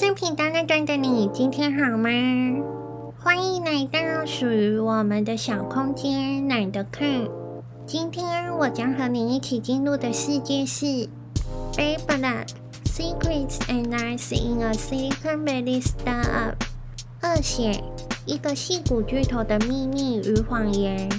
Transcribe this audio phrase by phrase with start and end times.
[0.00, 2.08] 正频道那端的你，今天好吗？
[3.22, 7.28] 欢迎来到属于我们的小空间，懒得看。
[7.84, 10.86] 今天我将和你一起进入的世界是
[11.74, 12.48] 《Bad Blood:
[12.86, 16.54] Secrets and Lies in a Silicon Valley Startup》
[17.20, 17.84] 二写，
[18.24, 21.10] 一个矽谷巨头的秘密与谎言。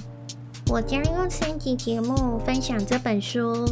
[0.71, 3.63] 我将用三集节目分享这本书，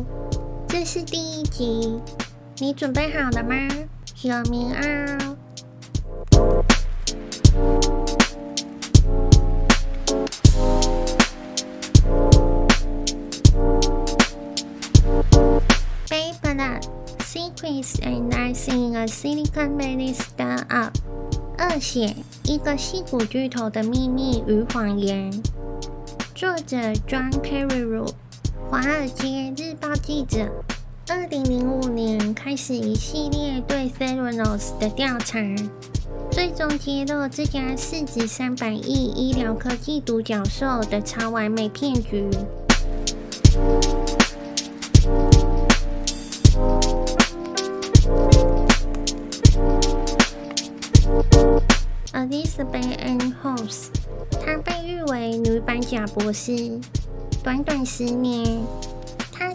[0.68, 2.00] 这是第一集，
[2.60, 3.56] 你准备好了吗？
[4.22, 4.82] 有名啊！
[16.10, 16.84] 《Bad Blood:
[17.20, 20.68] Secrets and Lies in a Silicon Valley Startup》
[21.58, 22.14] 恶血，
[22.44, 25.32] 一个矽谷巨头的秘密与谎言。
[26.36, 26.76] 作者
[27.08, 28.12] ：John Carreyrou，
[28.70, 30.50] 华尔街日报记者。
[31.12, 35.40] 二零零五年开始一系列对 Theranos 的调查，
[36.30, 42.30] 最终揭露这家市值三百亿医疗科技独角兽的超完美骗局。
[52.14, 53.88] Elizabeth Ann Holmes，
[54.46, 56.80] 她被誉为女版贾博士，
[57.44, 58.62] 短短十年。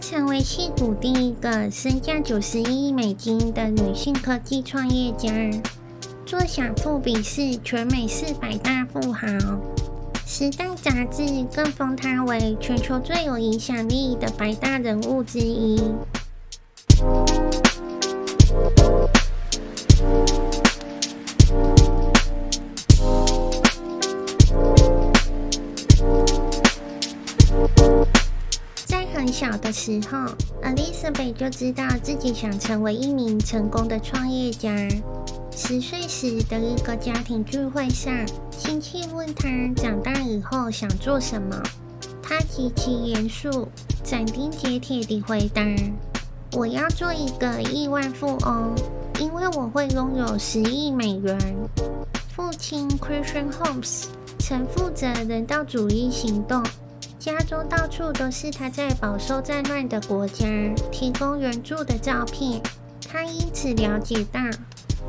[0.06, 5.32] 成为矽谷第一个身价九十一亿美金的女性科技创业家，
[6.26, 9.26] 坐享富比士全美四百大富豪。
[10.26, 11.24] 时代杂志
[11.54, 15.80] 更封她为全球最有影响力的百大人物之一。
[29.34, 30.32] 小的时候
[30.62, 34.70] ，Elizabeth 就知道自己想成为一名成功的创业家。
[35.50, 38.14] 十岁时的一个家庭聚会上，
[38.52, 41.60] 亲戚问他长大以后想做什么，
[42.22, 43.66] 他极其严肃、
[44.04, 45.60] 斩钉截铁地回答
[46.56, 48.72] ：“我要做一个亿万富翁，
[49.18, 51.36] 因为我会拥有十亿美元。”
[52.36, 54.04] 父亲 Christian Holmes
[54.38, 56.62] 曾负责人道主义行动。
[57.24, 60.44] 家中到处都是他在饱受战乱的国家
[60.92, 62.60] 提供援助的照片。
[63.10, 64.42] 他因此了解到，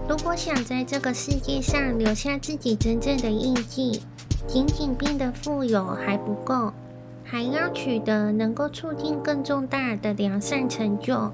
[0.08, 4.02] 如果想在这个世界上留下自己真正的印记，
[4.48, 6.72] 仅仅变得富有还不够，
[7.26, 11.34] 还要取得能够促进更重大的良善成就。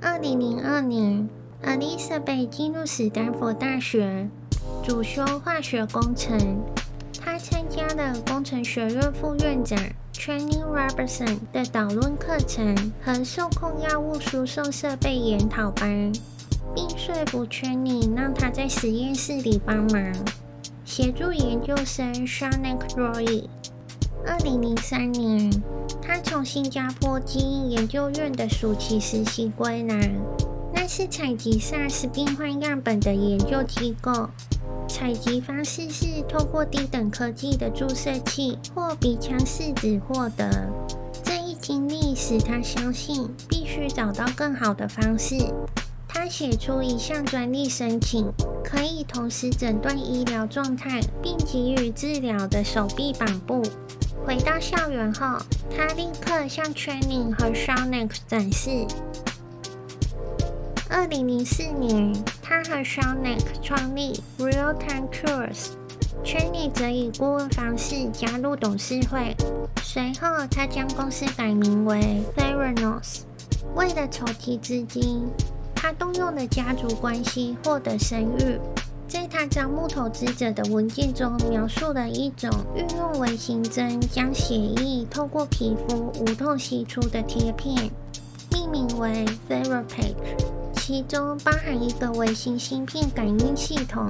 [0.00, 1.28] 二零零二年
[1.64, 4.28] ，Elizabeth 进入史丹佛大学，
[4.84, 6.38] 主修化学工程。
[7.26, 9.76] 他参加了工程学院副院长
[10.12, 16.12] Channing Robertson 的导论课程和受控药物输送设备研讨班，
[16.72, 20.14] 并说服 Channing 让他在实验室里帮忙
[20.84, 23.48] 协助研究生 Shanak Roy。
[24.24, 25.50] 二零零三年，
[26.00, 30.12] 他从新加坡基因研究院的暑期实习归来，
[30.72, 34.30] 那是采集 SARS 病患样本的研究机构。
[34.96, 40.72] 采集方式是透过低等科技的注射器或鼻腔试纸获得。
[41.22, 45.36] 这一经历使他相信必须找到更好的方式。
[46.08, 48.32] 他写出一项专利申请，
[48.64, 53.62] 可以同时诊断医疗状态并给予治疗的手臂绑布。
[54.24, 55.36] 回到校园后，
[55.76, 58.86] 他立刻向 Training 和 Shaunak 展示。
[60.88, 69.34] 二零零四年，他和 s h a n a k 创立 Real Time Cures，Channing 则以顾问方式加入董事会。
[69.82, 73.22] 随后，他将公司改名为 Theranos。
[73.74, 75.26] 为了筹集资金，
[75.74, 78.58] 他动用了家族关系获得声誉。
[79.08, 87.90] 在他招募投资者的文件中，描述了一种运用微型针将血液透过皮肤无痛吸出的贴片，
[88.52, 90.55] 命名为 Therapage。
[90.86, 94.08] 其中包含一个微型芯片感应系统，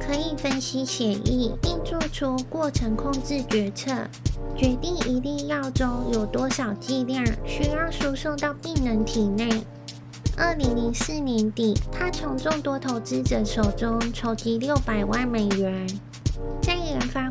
[0.00, 3.92] 可以分析血液并做出过程控制决策，
[4.56, 9.48] 决定一粒药中有多少剂量需要输送到病人体内。
[10.36, 15.86] 二零零四年底，他从众多投资者手中筹集六百万美元。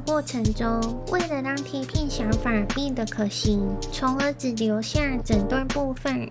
[0.10, 3.62] 过程中，为了让贴片想法变得可行，
[3.92, 6.28] 从而只留下诊断部分。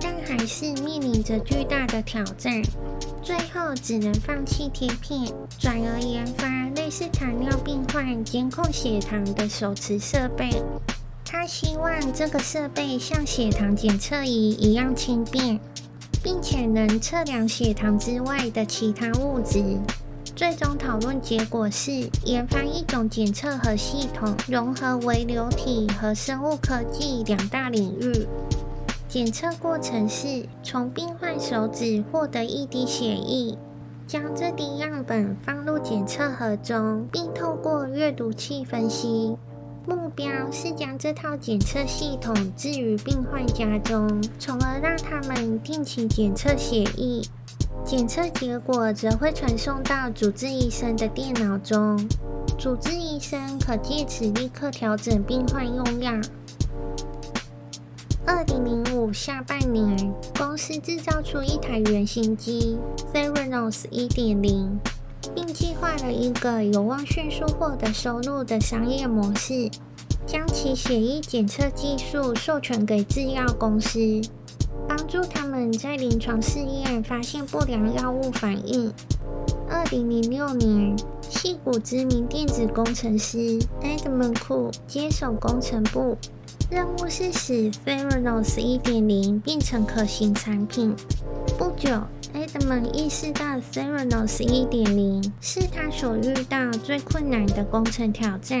[0.00, 2.62] 但还是面临着巨大的挑战，
[3.22, 10.62] 最后只能放弃贴片，转而研发类似糖尿病患监控血糖的手持设备。
[11.22, 15.60] 他希望这个设备像血糖检测仪一样轻便，
[16.22, 19.62] 并且能测量血糖之外的其他物质。
[20.38, 28.24] 最终讨论结果是研发一种检测盒系统，融合微流体和生物科技两大领域。
[29.08, 33.58] 检测过程是从病患手指获得一滴血液，
[34.06, 39.36] 将这滴样本放入检测盒中，并透过阅读器分析。
[39.86, 47.22] 目标是将这套检测系统置于病患家中，从而让他们定期检测血液。
[47.84, 51.98] 检测结果则会传送到主治医生的电脑中，
[52.58, 56.12] 主治医生可借此立刻调整病患用药。
[58.26, 62.76] 二零零五下半年，公司制造出一台原型机
[63.14, 64.78] Theranos 一点零，
[65.34, 69.70] 并计划了一个有望迅速获得收入的商业模式，
[70.26, 73.98] 将其血液检测技术授权给制药公司，
[74.88, 78.90] 帮助他们在临床试验发现不良药物反应。
[79.68, 80.96] 二零零六年，
[81.30, 86.16] 矽谷知名电子工程师 Edmund Ku 接手工程部。
[86.70, 90.94] 任务是使 Theranos 1.0变成可行产品。
[92.58, 98.60] 不久，Edmund 意识到 Theranos 1.0是他所遇到最困难的工程挑战。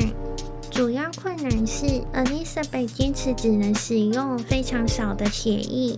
[0.70, 5.96] 主要困难是 Elizabeth 坚持只能使用非常少的血液，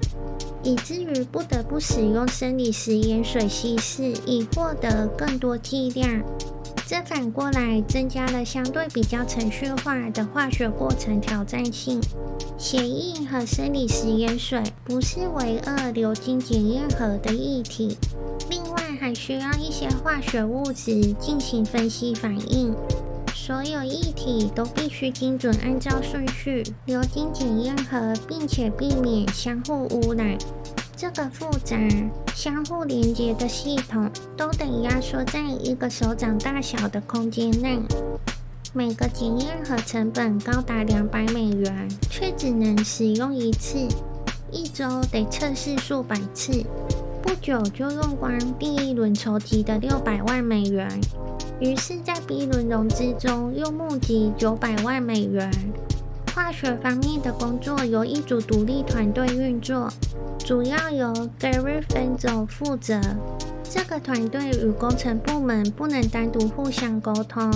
[0.62, 6.22] 以至于不得不使用生理食盐水稀释，以获得更多剂量。
[6.90, 12.00] 这反过来增加了相对比较程序化的化学过程挑战性。
[12.58, 17.96] 血液和生理食盐水不是唯二流经检验盒的液体，
[18.48, 22.74] 另外还需要一些化学物质进行分析反应。
[23.36, 30.36] 所有液体都必须精准按照顺序流经检验盒，并且避免相互污染。
[31.00, 31.78] 这个复杂、
[32.34, 37.78] 相互连接的系统都得压缩在一个手掌大小的空间内。
[38.74, 43.78] 每个检验盒成本高达两百美元，却只能使用一次，
[44.52, 46.66] 一周得测试数百次。
[47.22, 50.86] 不久就用光第一轮筹集的六百万美元，
[51.60, 55.50] 于是，在 B 轮融资中又募集九百万美元。
[56.34, 59.90] 化学方面的工作由一组独立团队运作。
[60.50, 63.00] 主要由 Gary Fenzel 负责。
[63.62, 67.48] 这个团队与工程部门不能单独互相沟通，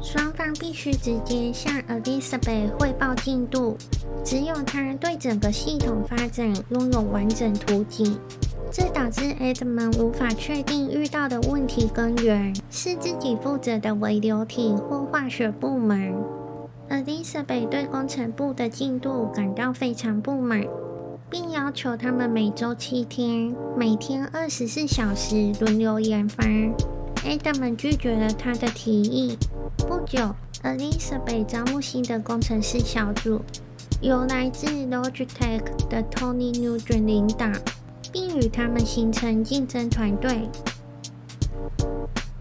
[0.00, 3.76] 双方必须直接向 Elizabeth 汇报进度。
[4.24, 8.18] 只有他对整个系统发展拥有完整图景，
[8.72, 16.14] 这导致 Edmund 无法确定遇到的问题根源是自己负责的微流体或化学部门。
[16.88, 20.64] Elizabeth 对工程部的进度感到非常不满。
[21.30, 26.44] 并要求他们每周七天，每天二十四小时轮流研发。
[27.24, 29.38] Edmund 拒绝了他的提议。
[29.76, 30.34] 不久
[30.64, 33.40] ，Elizabeth 招募新的工程师小组，
[34.00, 37.46] 由来自 Logitech 的 Tony Nugent 领导，
[38.10, 40.48] 并与他们形成竞争团队。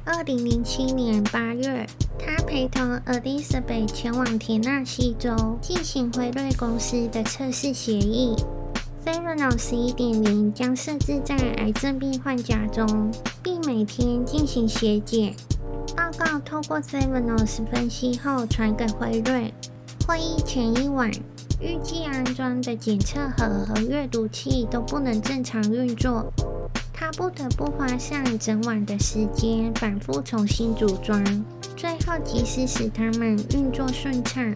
[0.04, 1.86] 二零零七年八月，
[2.18, 8.36] 他陪同 Elizabeth 前往田纳西州进行辉瑞公司的测试协议。
[9.12, 13.10] Theranos 1.0将设置在癌症病患家中，
[13.42, 15.34] 并每天进行血检。
[15.98, 19.52] 报告透过 Theranos 分析后传给辉瑞。
[20.08, 21.10] 会议前一晚，
[21.60, 26.32] 预计安装的检测盒和阅读器都不能正常运作，
[26.94, 31.24] 他不得不花上整晚的时间反复重新组装，
[31.76, 34.56] 最后及时使它们运作顺畅。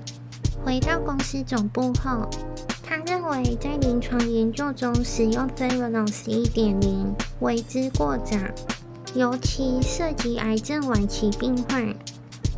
[0.64, 2.30] 回到公司总部后，
[2.96, 8.38] 他认为，在临床研究中使用 Theranos 1.0为之过早，
[9.16, 11.92] 尤其涉及癌症晚期病患。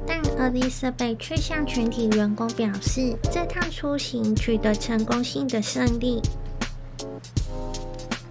[0.06, 6.22] 但 Elizabeth 却向全体员工表示，这趟出行取得成功性的胜利。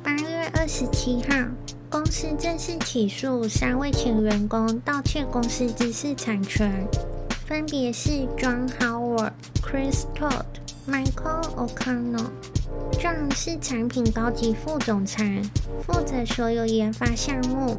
[0.03, 1.49] 八月二十七号，
[1.89, 6.87] 公司正式起诉三位前员工盗窃公司知识产权，
[7.47, 9.33] 分别是 John Howard、
[9.63, 10.45] Chris Todd。
[10.87, 12.31] Michael O'Connell，
[13.35, 15.41] 是产品高级副总裁，
[15.87, 17.77] 负责所有研发项目。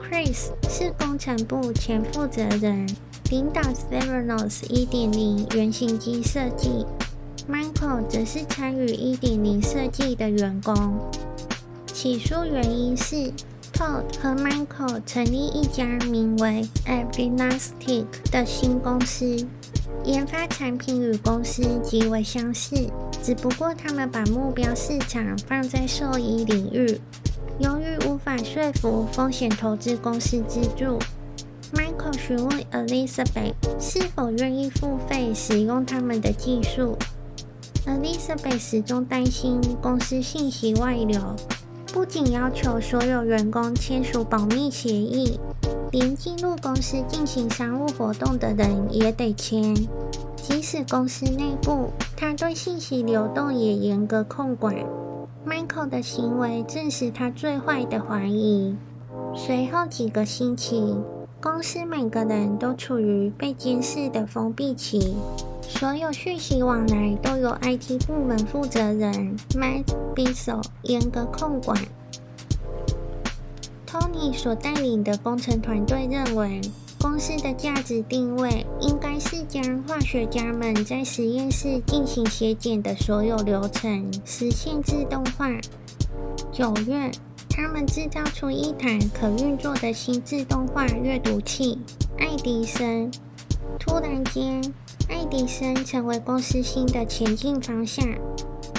[0.00, 2.86] Chris 是工程部前负责人，
[3.30, 6.86] 领导 s e r a n o s 1.0原型机设计。
[7.50, 11.10] Michael 则是参与1.0设计的员工。
[11.86, 13.32] 起诉原因是
[13.72, 19.44] Todd 和 Michael 成立一家名为 a b i n a s t i c 的新公司。
[20.04, 22.76] 研发产品与公司极为相似，
[23.22, 27.00] 只不过他们把目标市场放在兽医领域。
[27.58, 30.98] 由于无法说服风险投资公司资助
[31.72, 36.98] ，Michael 询问 Elizabeth 是否愿意付费使用他们的技术。
[37.86, 41.18] Elizabeth 始终担心公司信息外流，
[41.92, 45.38] 不仅要求所有员工签署保密协议，
[45.92, 49.74] 连进入公司进行商务活动的人也得签。
[50.36, 54.74] 即使公司内部，他对信息流动也严格控管。
[55.46, 58.76] Michael 的行为证实他最坏的怀疑。
[59.34, 60.96] 随后几个星期，
[61.40, 65.14] 公司每个人都处于被监视的封闭期，
[65.62, 71.78] 所有讯息往来都由 IT 部门负责人 Matt Bissell 严格控管。
[73.94, 76.60] Tony 所带领的工程团队认为，
[77.00, 85.48] 公司的价值定位应该是将化学家们在实验室进行血检的所有流程实现自动化。
[86.50, 87.08] 九月，
[87.48, 91.78] 他们制造出一台可运作的新自动化阅读器——
[92.18, 93.08] 爱迪生。
[93.78, 94.60] 突然间，
[95.08, 98.04] 爱迪生成为公司新的前进方向。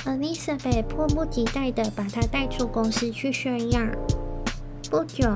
[0.04, 3.80] Elizabeth 迫不及待地把他带出公司去炫耀。
[4.90, 5.28] 不久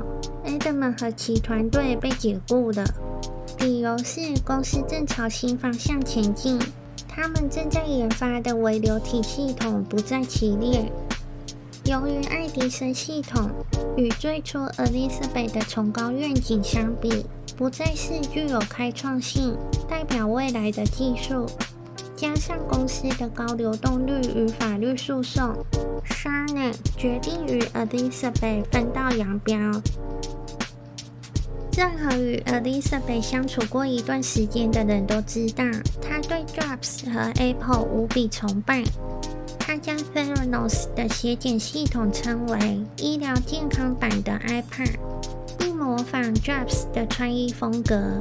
[0.45, 2.83] ，Edmund 和其团队被解雇了，
[3.59, 6.59] 理由是公司正朝新方向前进，
[7.07, 10.91] 他们正在研发的微流体系统不在其列。
[11.85, 13.49] 由于爱迪生系统
[13.97, 17.25] 与最初 Elizabeth 的崇高愿景相比，
[17.57, 19.57] 不再是具有开创性、
[19.89, 21.47] 代表未来的技术。
[22.19, 25.55] 加上公司的高流动率与法律诉讼
[26.05, 29.55] ，Shane 决定与 Elizabeth 分道扬镳。
[31.77, 35.63] 任何与 Elizabeth 相处过一段时间的人都知道，
[36.01, 38.83] 他对 Jobs 和 Apple 无比崇拜。
[39.57, 44.97] 他将 Theranos 的血检系统称为医疗健康版的 iPad，
[45.57, 48.19] 并模仿 Jobs 的穿衣风格。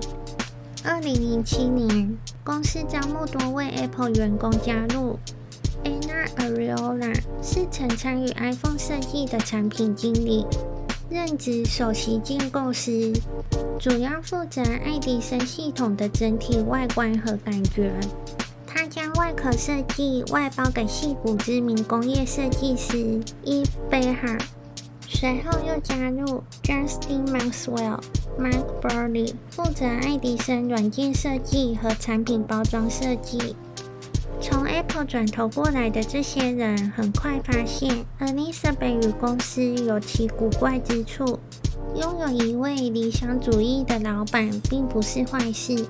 [0.84, 2.16] 二零零七年，
[2.48, 5.18] 公司招募多位 Apple 员工加入。
[5.84, 10.46] Anna Ariola 是曾参与 iPhone 设计的产品经理，
[11.10, 13.12] 任职首席建构师，
[13.78, 17.92] 主要负责爱迪生系统的整体外观和感觉。
[18.66, 24.40] 他将外壳设计外包给矽谷知名工业设计师 Yves Béhar。
[25.06, 28.00] 随后又加入 Justin Maxwell、
[28.38, 33.56] Mark Burley，负责爱迪生软件设计和产品包装设计。
[34.40, 41.40] 从 Apple 转头过来的这些人，很快发现 Elizabeth 与公司有其古怪之处。
[41.96, 45.84] 拥有一位理想主义的老板并不是坏事，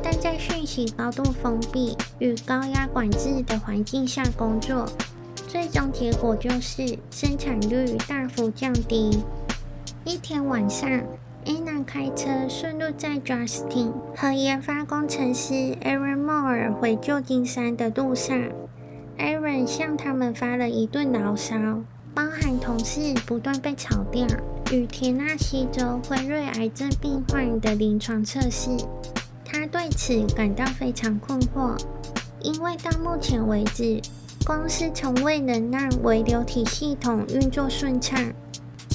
[0.00, 4.86] 但在讯息高度封闭与高压管制的环境下工作。
[5.48, 9.18] 最终结果就是生产率大幅降低。
[10.04, 10.88] 一天晚上
[11.48, 18.38] ，Anna 开车顺路载 Justin 和研发工程师 Aaron Moore 回旧金山的路上
[19.16, 21.56] ，Aaron 向他们发了一顿牢骚，
[22.14, 24.26] 包含同事不断被炒掉
[24.70, 28.68] 与田纳西州辉瑞癌症病患的临床测试。
[29.42, 31.74] 他对此感到非常困惑，
[32.42, 33.98] 因为到目前为止，
[34.44, 38.22] 公司从未能让微流体系统运作顺畅，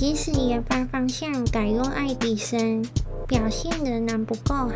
[0.05, 2.85] 即使研发方向改用爱迪生，
[3.25, 4.73] 表现仍然不够好。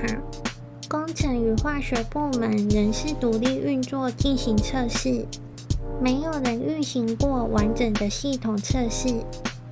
[0.87, 5.25] 工程与化学部门仍是独立运作进行测试，
[6.01, 9.09] 没有人运行过完整的系统测试。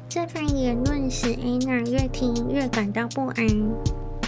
[0.10, 3.48] 这番言论使安娜越听越感到不安。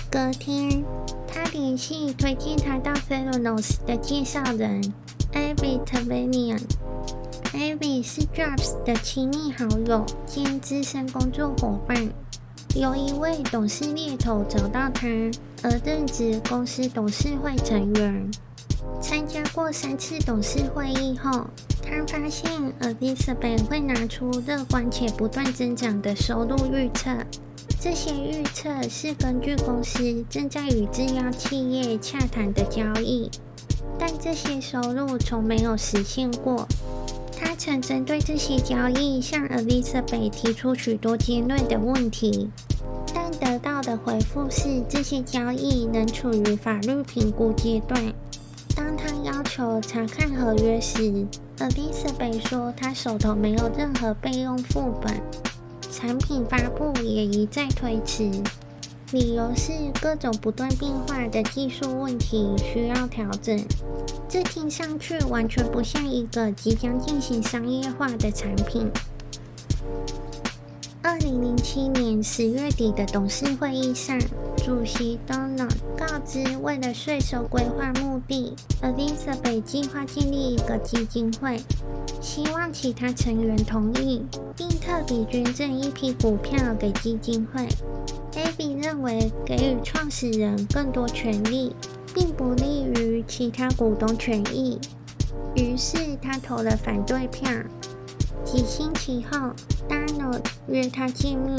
[0.10, 0.82] 隔天，
[1.28, 4.82] 她联系推荐她到 Theranos 的介绍人。
[5.34, 5.82] Avi
[7.58, 11.98] Tevanian，Avi 是 Jobs 的亲密好友兼资深工作伙伴。
[12.76, 15.08] 由一位董事猎头找到他，
[15.64, 18.30] 而任职公司董事会成员。
[19.02, 21.48] 参加过三次董事会议后，
[21.82, 27.10] 他发现 Elizabeth 会拿出乐观且不断增长的收入预测。
[27.82, 33.32] 这些预测是根据公司正在与制药企业洽谈的交易。
[34.00, 36.68] 但这些收入从没有实现过。
[37.58, 42.50] 曾针对这些交易向 Elizabeth 提出许多尖锐的问题，
[43.14, 48.14] 但得到的回复是这些交易仍处于法律评估阶段。
[48.76, 51.26] 当他要求查看合约时
[51.58, 55.20] ，Elizabeth 说他手头没有任何备用副本，
[55.92, 58.30] 产品发布也一再推迟。
[59.12, 59.72] 理由是
[60.02, 63.58] 各种不断变化的技术问题需要调整。
[64.28, 68.86] 这听上去完全不像一个即将进行商业化的产品。
[71.02, 74.20] 二零零七年十月底的董事会议上，
[74.58, 81.62] 主席 Donald 告知，为了税收规划目的，Elizabeth 计划建立一个基金会，
[82.20, 84.22] 希望其他成员同意，
[84.58, 87.66] 并特别捐赠一批股票给基金会。
[88.38, 91.76] Abby 认为，给予创始人更多权利，
[92.14, 94.80] 并不利于其他股东权益，
[95.56, 97.50] 于是他投了反对票。
[98.46, 99.50] 几星期后
[99.90, 101.58] ，Donald 约他见面，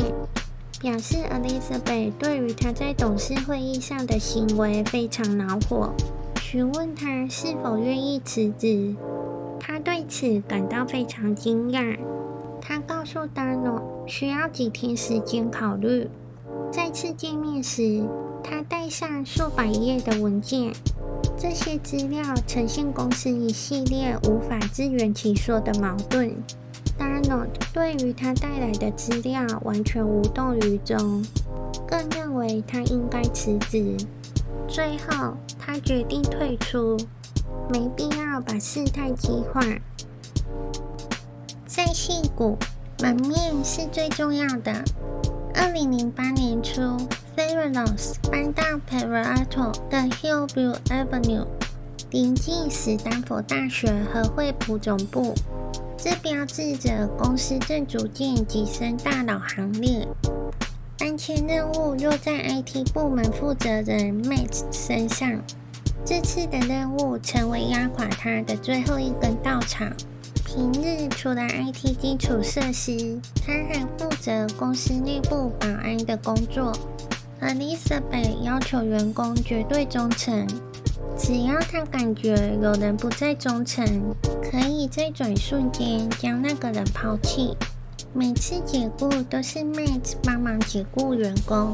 [0.81, 5.93] 表示 Elizabeth 对于他在董事会议上的行为非常恼火，
[6.41, 8.95] 询问他是否愿意辞职。
[9.59, 11.99] 他对此感到非常惊讶。
[12.61, 16.09] 他告诉 Donald 需要几天时间考虑。
[16.71, 18.03] 再次见面时，
[18.43, 20.73] 他带上数百页的文件，
[21.37, 26.35] 这些资料呈现公司一系列无法自圆其说的矛盾。
[26.99, 31.25] Donald 对于他带来的资料完全无动于衷，
[31.87, 33.97] 更认为他应该辞职。
[34.67, 36.97] 最后，他决定退出，
[37.71, 39.63] 没必要把事态激化。
[41.67, 42.59] 在矽谷，
[43.01, 44.85] 门面是最重要的。
[45.61, 46.81] 二零零八年初
[47.37, 51.45] ，Theranos 搬到 Palo Alto 的 Hillview Avenue，
[52.13, 55.35] 临近史丹佛大学和惠普总部。
[55.97, 60.07] 这标志着公司正逐渐跻身大佬行列。
[60.97, 65.43] 搬迁任务落在 IT 部门负责人 Matt 身上。
[66.05, 69.85] 这次的任务成为压垮他的最后一根稻草。
[70.51, 76.73] 平日除了 IT 基础设施，他还负责公司内部保安的工作。
[77.43, 80.47] Elizabeth 要求员工绝对忠诚。
[81.19, 87.55] 只要他感觉有人不再忠诚，可以在转瞬间将那个人抛弃。
[88.15, 91.71] 每次解雇都是 Matt 帮忙解雇员工。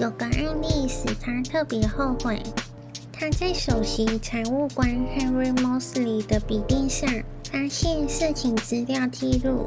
[0.00, 2.42] 有个案例使他特别后悔。
[3.12, 7.08] 他在首席财务官 Henry Moseley 的笔电上
[7.54, 9.64] 发现事情资料记录。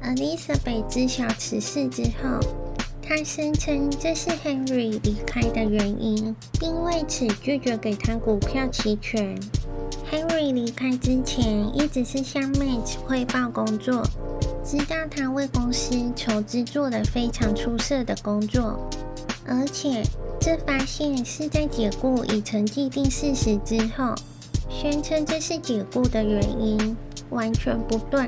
[0.00, 2.38] Elizabeth 知晓此事之后，
[3.02, 9.36] 他声称这是 Henry 离开的原因，并为此拒绝给他股票期权。
[10.08, 14.04] Henry 离开之前一直是向 Matt 汇报工作，
[14.64, 18.88] 知道他为公司筹资做了非常出色的工作，
[19.44, 20.04] 而且
[20.40, 24.14] 这发现是在解雇已成既定事实之后，
[24.70, 26.96] 宣称这是解雇的原因，
[27.30, 28.26] 完全不对。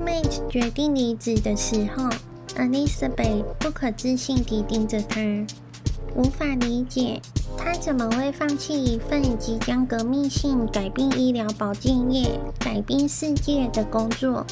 [0.00, 2.08] Mate 决定离职的时候。
[2.56, 5.20] Elizabeth 不可置信地盯着他，
[6.16, 7.20] 无法理解
[7.56, 14.44] 他怎么会放弃一份即将革命性改变医疗保健业、改变世界的工作。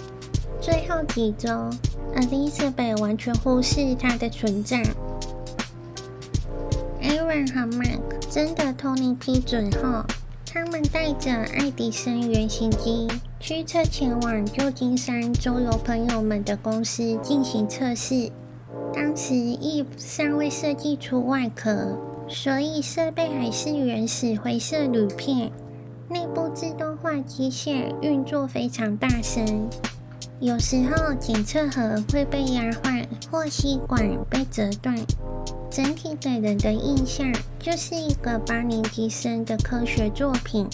[0.60, 1.48] 最后几周
[2.14, 4.84] ，Elizabeth 完全忽视他的存在。
[7.02, 10.04] Aaron 和 Mark 征得 Tony 批准后，
[10.44, 13.08] 他们带着爱迪生原型机。
[13.38, 18.32] 驱车前往旧金山周游朋友们的公司进行测试。
[18.92, 21.96] 当时 Eve 尚未设计出外壳，
[22.28, 25.52] 所以设备还是原始灰色铝片。
[26.08, 29.68] 内部自动化机械运作非常大声，
[30.40, 34.96] 有时候检测盒会被压坏或吸管被折断。
[35.70, 40.66] 整体给人的印象就是一个八年级生的科学作品。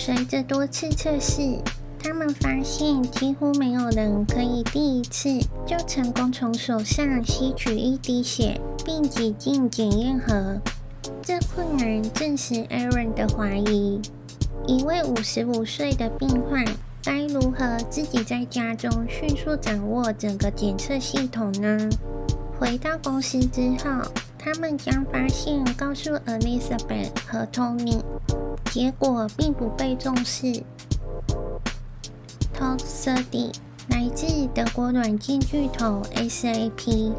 [0.00, 1.58] 随着多次测试，
[1.98, 5.28] 他们发现几乎没有人可以第一次
[5.66, 10.56] 就成功从手上吸取一滴血，并挤进检验盒。
[11.20, 14.00] 这困难证实 Aaron 的怀疑：
[14.68, 16.64] 一位五十五岁的病患
[17.02, 21.76] 该如何自己在家中迅速掌握整个检测系统呢？
[22.56, 24.00] 回到公司之后，
[24.38, 28.00] 他们将发现告诉 Elizabeth 和 Tony。
[28.70, 30.62] 结果并不被重视。
[32.58, 33.52] Todd Sudi
[33.88, 37.12] 来自德国软件巨头 SAP，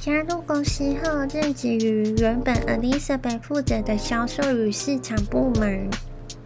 [0.00, 5.88] 加入公司后任职于原本 Elizabeth 负责的销售与市场部门。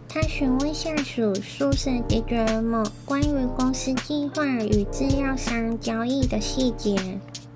[0.07, 6.95] 他询问下属 Susan DiGiorno 关于公司计划与制药商交易的细节。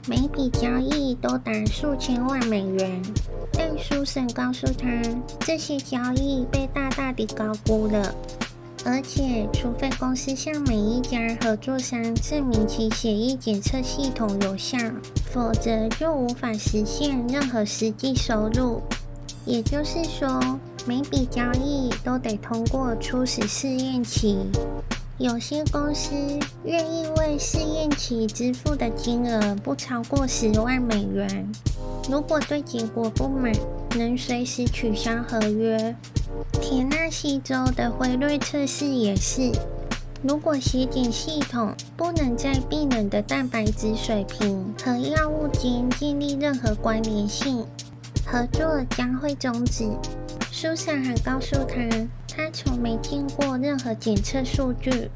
[0.06, 3.02] 每笔交易都达数千万美元，
[3.76, 4.88] 但苏珊告诉他，
[5.40, 8.14] 这些交易被大大地高估了，
[8.86, 14.78] 而且除非公司向每一家合作商证明其血液检测系统有效，
[15.32, 18.80] 否则就无法实现任何实际收入。
[19.46, 20.40] 也就是说，
[20.86, 24.38] 每笔交易都得通过初始试验期。
[25.18, 26.12] 有些公司
[26.64, 31.48] 愿意为试验期支付的金额不超过十万美元。
[32.10, 33.52] 如果对结果不满，
[33.98, 35.96] 能随时取消合约。
[36.62, 39.52] 田纳西州的辉瑞测试也是，
[40.22, 47.66] 如果血检系统不能在病人的蛋白质水平和药物间建立任何关联性，
[48.26, 49.90] 合作将会终止。
[50.52, 55.10] 苏珊还告诉他，他从没见过任何检测数据，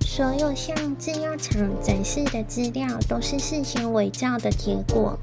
[0.00, 5.18] 所有向制药厂展示的资料都是事先伪造的结果。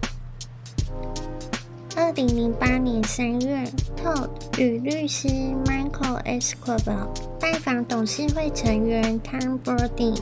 [2.16, 3.62] 二零零八年三月
[3.98, 5.28] ，Todd 与律师
[5.66, 7.10] Michael Escobar
[7.42, 10.18] 拜访董事会成员 Tom Brody，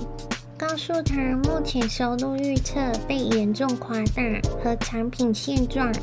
[0.57, 4.23] 告诉他目前收入预测被严重夸大
[4.63, 5.93] 和产品现状。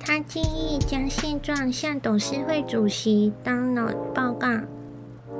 [0.00, 4.48] 他建议将现状向董事会主席 Donald 报告。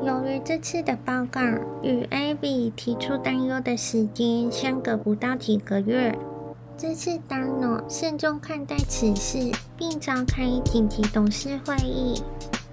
[0.05, 1.40] 由于这次的报告
[1.83, 6.16] 与 Abby 提出担忧的时间相隔不到几个月。
[6.82, 12.22] 这次 Donald 慎重看待此事，并召开紧急董事会议。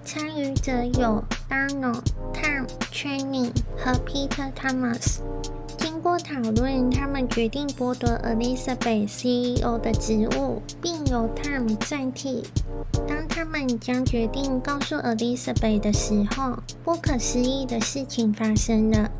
[0.02, 2.00] 参与者有 Donald、
[2.32, 5.18] Tom、Channing 和 Peter Thomas。
[5.76, 12.44] 经过讨论，他们决定剥夺 Elizabeth CEO 的职务，并由 Tom 暂替。
[13.06, 19.10] 当他们将决定告诉 Elizabeth 的时候，不可思议的事情发生了。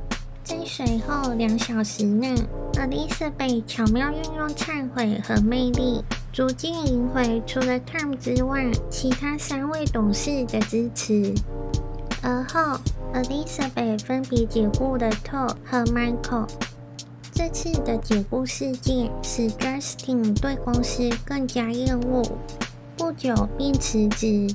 [0.43, 2.35] 在随后两小时内
[2.79, 11.35] ，Elizabeth 巧妙运用忏悔和魅力，逐渐赢回除了 Tom 之外其他三位董事的支持。
[12.23, 12.79] 而后
[13.15, 16.49] ，Elizabeth 分别解雇了 Tod 和 Michael。
[17.33, 22.23] 这次的解雇事件使 Justin 对公司更加厌恶，
[22.97, 24.49] 不久便辞职，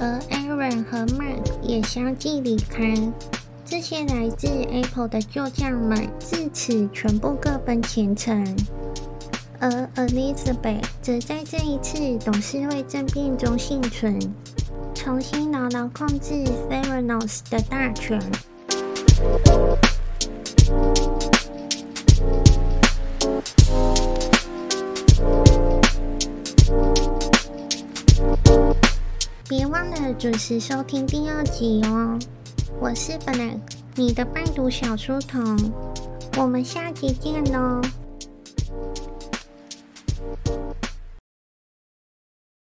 [0.00, 2.94] 而 Aaron 和 Mark 也相继离开。
[3.70, 8.44] 这些来自 Apple 的旧将们自此全部各奔前程，
[9.60, 14.18] 而 Elizabeth 则在这一次董事会政变中幸存，
[14.92, 18.20] 重新牢牢控制 Theranos 的大权。
[29.48, 32.18] 别忘了准时收听第二集哦。
[32.80, 33.58] 我是 Black，
[33.94, 35.70] 你的伴读小书童，
[36.38, 37.82] 我们下集见喽。